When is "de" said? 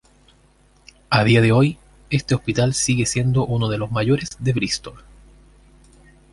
1.43-1.51, 3.69-3.77, 4.39-4.51